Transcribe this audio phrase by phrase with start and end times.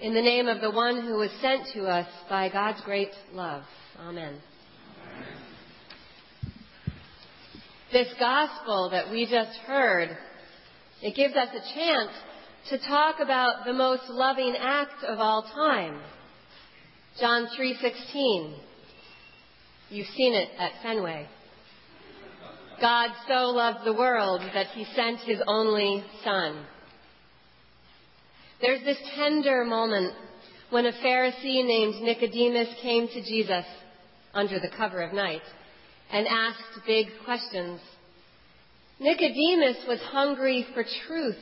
[0.00, 3.64] In the name of the one who was sent to us by God's great love.
[3.98, 4.40] Amen.
[7.92, 10.16] This gospel that we just heard,
[11.02, 12.12] it gives us a chance
[12.70, 16.00] to talk about the most loving act of all time.
[17.20, 18.54] John 3:16.
[19.90, 21.28] You've seen it at Fenway.
[22.80, 26.64] God so loved the world that he sent his only son.
[28.60, 30.12] There's this tender moment
[30.68, 33.64] when a Pharisee named Nicodemus came to Jesus
[34.34, 35.40] under the cover of night
[36.12, 37.80] and asked big questions.
[38.98, 41.38] Nicodemus was hungry for truth.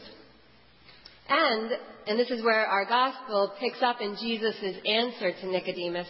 [1.29, 1.73] And,
[2.07, 6.09] and this is where our gospel picks up in Jesus' answer to Nicodemus,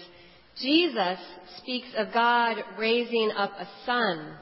[0.60, 1.18] Jesus
[1.56, 4.34] speaks of God raising up a son,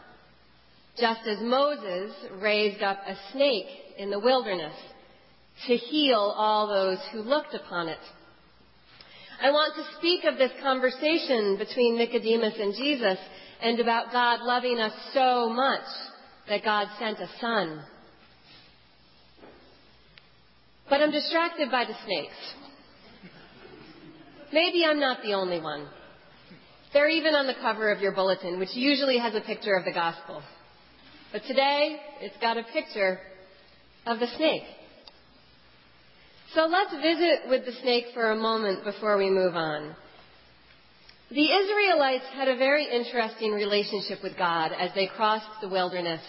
[0.99, 3.67] just as Moses raised up a snake
[3.99, 4.75] in the wilderness
[5.67, 7.99] to heal all those who looked upon it.
[9.43, 13.19] I want to speak of this conversation between Nicodemus and Jesus
[13.61, 15.85] and about God loving us so much
[16.49, 17.83] that God sent a son.
[20.89, 22.35] But I'm distracted by the snakes.
[24.53, 25.89] Maybe I'm not the only one.
[26.93, 29.93] They're even on the cover of your bulletin, which usually has a picture of the
[29.93, 30.43] gospel.
[31.33, 33.19] But today, it's got a picture
[34.07, 34.63] of the snake.
[36.55, 39.95] So let's visit with the snake for a moment before we move on.
[41.31, 46.21] The Israelites had a very interesting relationship with God as they crossed the wilderness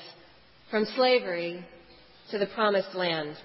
[0.72, 1.64] from slavery
[2.32, 3.36] to the promised land.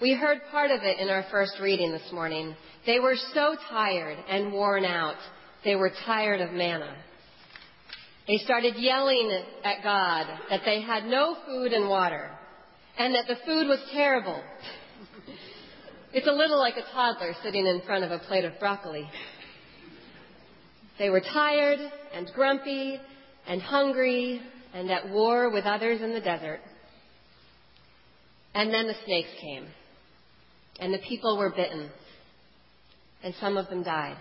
[0.00, 2.56] We heard part of it in our first reading this morning.
[2.86, 5.16] They were so tired and worn out,
[5.62, 6.96] they were tired of manna.
[8.26, 9.30] They started yelling
[9.62, 12.30] at God that they had no food and water
[12.98, 14.42] and that the food was terrible.
[16.12, 19.08] It's a little like a toddler sitting in front of a plate of broccoli.
[20.98, 21.78] They were tired
[22.14, 22.98] and grumpy
[23.46, 24.40] and hungry
[24.72, 26.60] and at war with others in the desert.
[28.54, 29.66] And then the snakes came,
[30.80, 31.90] and the people were bitten,
[33.22, 34.16] and some of them died.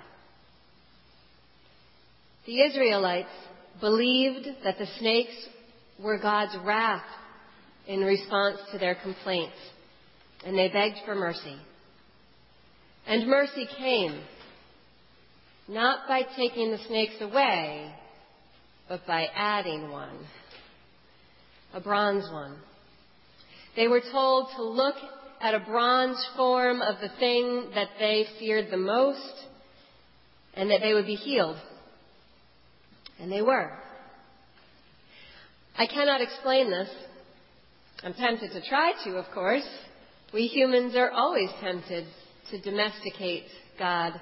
[2.45, 3.29] The Israelites
[3.79, 5.33] believed that the snakes
[6.03, 7.05] were God's wrath
[7.87, 9.55] in response to their complaints,
[10.45, 11.57] and they begged for mercy.
[13.07, 14.19] And mercy came,
[15.67, 17.93] not by taking the snakes away,
[18.89, 20.17] but by adding one,
[21.73, 22.57] a bronze one.
[23.75, 24.95] They were told to look
[25.41, 29.33] at a bronze form of the thing that they feared the most
[30.55, 31.57] and that they would be healed.
[33.19, 33.71] And they were.
[35.77, 36.89] I cannot explain this.
[38.03, 39.67] I'm tempted to try to, of course.
[40.33, 42.05] We humans are always tempted
[42.51, 43.45] to domesticate
[43.77, 44.13] God.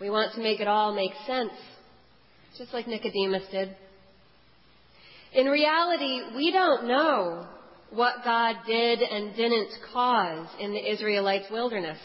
[0.00, 1.52] We want to make it all make sense,
[2.56, 3.76] just like Nicodemus did.
[5.34, 7.46] In reality, we don't know
[7.90, 11.98] what God did and didn't cause in the Israelites' wilderness.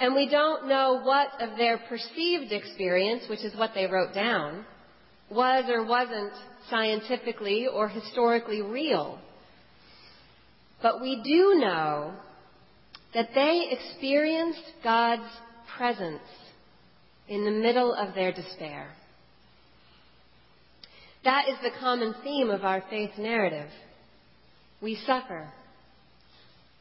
[0.00, 4.64] And we don't know what of their perceived experience, which is what they wrote down,
[5.30, 6.32] was or wasn't
[6.70, 9.18] scientifically or historically real.
[10.82, 12.14] But we do know
[13.14, 15.30] that they experienced God's
[15.76, 16.22] presence
[17.28, 18.88] in the middle of their despair.
[21.24, 23.68] That is the common theme of our faith narrative.
[24.80, 25.48] We suffer.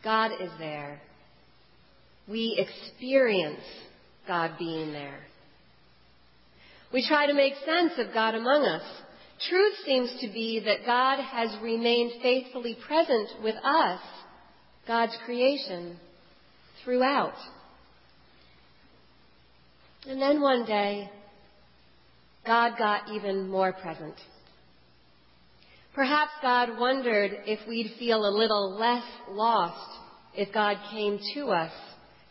[0.03, 1.01] God is there.
[2.27, 3.63] We experience
[4.27, 5.19] God being there.
[6.93, 8.83] We try to make sense of God among us.
[9.49, 13.99] Truth seems to be that God has remained faithfully present with us,
[14.87, 15.99] God's creation,
[16.87, 17.33] throughout.
[20.07, 21.09] And then one day,
[22.45, 24.13] God got even more present.
[25.93, 29.99] Perhaps God wondered if we'd feel a little less lost
[30.33, 31.73] if God came to us,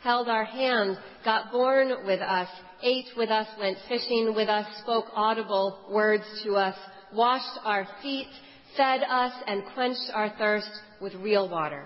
[0.00, 2.48] held our hand, got born with us,
[2.82, 6.76] ate with us, went fishing with us, spoke audible words to us,
[7.12, 8.28] washed our feet,
[8.74, 10.70] fed us, and quenched our thirst
[11.02, 11.84] with real water.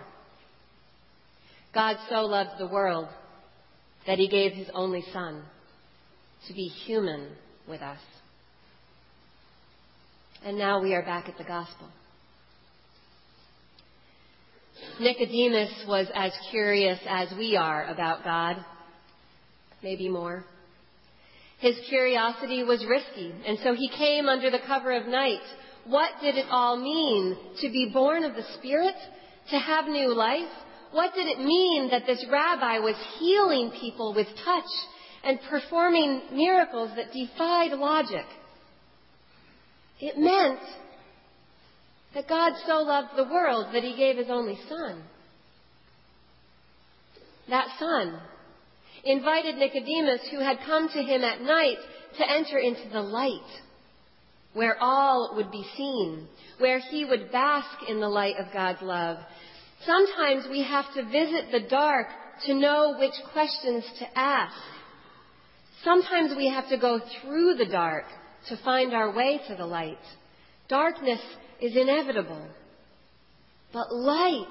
[1.75, 3.09] God so loved the world
[4.07, 5.43] that he gave his only Son
[6.49, 7.29] to be human
[7.69, 8.01] with us.
[10.45, 11.89] And now we are back at the gospel.
[14.99, 18.57] Nicodemus was as curious as we are about God,
[19.83, 20.45] maybe more.
[21.59, 25.43] His curiosity was risky, and so he came under the cover of night.
[25.85, 28.95] What did it all mean to be born of the Spirit,
[29.51, 30.49] to have new life,
[30.93, 34.65] What did it mean that this rabbi was healing people with touch
[35.23, 38.27] and performing miracles that defied logic?
[40.01, 40.61] It meant
[42.15, 45.03] that God so loved the world that he gave his only son.
[47.49, 48.21] That son
[49.05, 51.79] invited Nicodemus, who had come to him at night,
[52.19, 53.41] to enter into the light,
[54.53, 56.27] where all would be seen,
[56.59, 59.19] where he would bask in the light of God's love.
[59.87, 62.09] Sometimes we have to visit the dark
[62.47, 64.57] to know which questions to ask.
[65.83, 68.05] Sometimes we have to go through the dark
[68.49, 69.99] to find our way to the light.
[70.69, 71.21] Darkness
[71.61, 72.47] is inevitable.
[73.73, 74.47] But light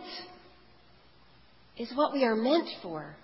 [1.77, 3.15] is what we are meant for.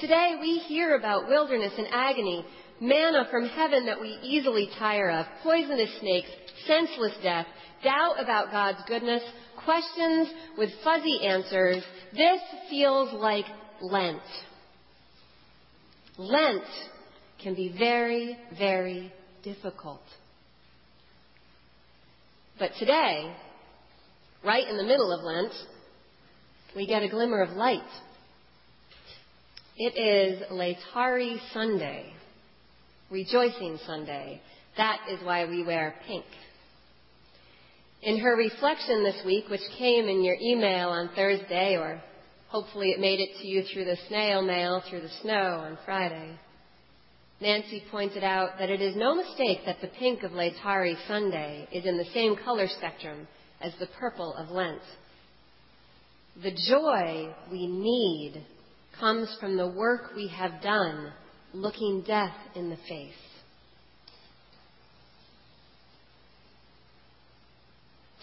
[0.00, 2.44] Today we hear about wilderness and agony,
[2.82, 6.28] manna from heaven that we easily tire of, poisonous snakes,
[6.66, 7.46] senseless death,
[7.84, 9.22] doubt about God's goodness,
[9.64, 11.82] questions with fuzzy answers.
[12.12, 13.44] This feels like
[13.80, 14.20] Lent.
[16.18, 16.64] Lent
[17.42, 19.12] can be very, very
[19.44, 20.02] difficult.
[22.58, 23.32] But today,
[24.44, 25.52] right in the middle of Lent,
[26.74, 27.80] we get a glimmer of light.
[29.76, 32.12] It is Laetare Sunday,
[33.12, 34.40] Rejoicing Sunday.
[34.78, 36.24] That is why we wear pink.
[38.02, 42.00] In her reflection this week, which came in your email on Thursday, or
[42.48, 46.38] hopefully it made it to you through the snail mail through the snow on Friday,
[47.38, 51.84] Nancy pointed out that it is no mistake that the pink of Laetare Sunday is
[51.84, 53.28] in the same color spectrum
[53.60, 54.80] as the purple of Lent.
[56.42, 58.42] The joy we need
[58.98, 61.12] comes from the work we have done
[61.54, 63.12] looking death in the face.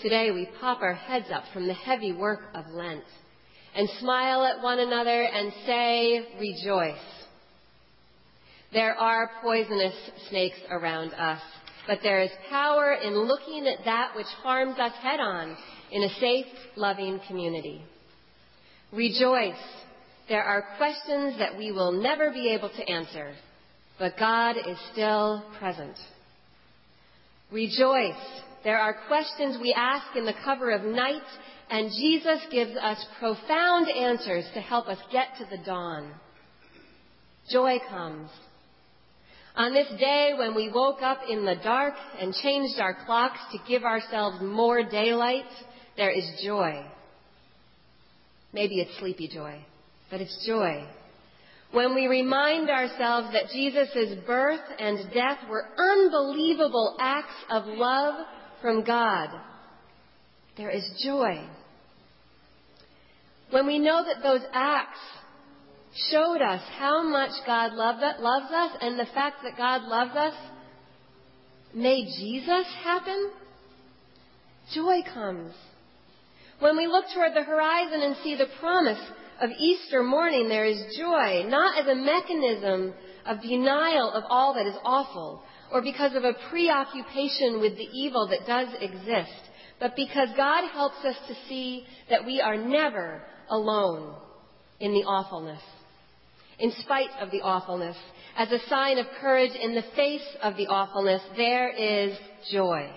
[0.01, 3.03] Today we pop our heads up from the heavy work of Lent
[3.75, 6.95] and smile at one another and say, rejoice.
[8.71, 9.95] There are poisonous
[10.29, 11.41] snakes around us,
[11.85, 15.57] but there is power in looking at that which harms us head on
[15.91, 17.83] in a safe, loving community.
[18.93, 19.53] Rejoice.
[20.29, 23.33] There are questions that we will never be able to answer,
[23.97, 25.97] but God is still present.
[27.51, 28.13] Rejoice.
[28.63, 31.23] There are questions we ask in the cover of night,
[31.69, 36.13] and Jesus gives us profound answers to help us get to the dawn.
[37.49, 38.29] Joy comes
[39.59, 43.57] on this day when we woke up in the dark and changed our clocks to
[43.67, 45.43] give ourselves more daylight,
[45.97, 46.85] there is joy.
[48.53, 49.63] Maybe it's sleepy joy,
[50.09, 50.85] but it's joy.
[51.71, 58.25] When we remind ourselves that Jesus' birth and death were unbelievable acts of love
[58.61, 59.29] from God,
[60.57, 61.47] there is joy.
[63.51, 64.99] When we know that those acts
[66.11, 70.33] showed us how much God loves us and the fact that God loves us
[71.73, 73.31] made Jesus happen,
[74.73, 75.53] joy comes.
[76.59, 78.99] When we look toward the horizon and see the promise
[79.41, 82.93] of Easter morning, there is joy, not as a mechanism
[83.25, 85.41] of denial of all that is awful,
[85.71, 89.39] or because of a preoccupation with the evil that does exist,
[89.79, 94.15] but because God helps us to see that we are never alone
[94.79, 95.61] in the awfulness
[96.59, 97.95] in spite of the awfulness.
[98.37, 102.17] As a sign of courage in the face of the awfulness, there is
[102.51, 102.89] joy.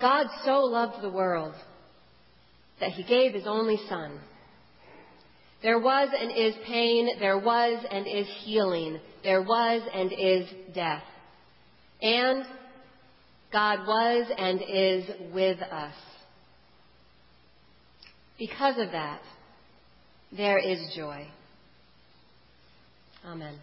[0.00, 1.54] God so loved the world
[2.80, 4.18] that he gave his only son.
[5.62, 7.08] There was and is pain.
[7.18, 8.98] There was and is healing.
[9.22, 11.02] There was and is death.
[12.00, 12.44] And
[13.52, 15.94] God was and is with us.
[18.38, 19.20] Because of that,
[20.34, 21.26] there is joy.
[23.26, 23.58] Amen.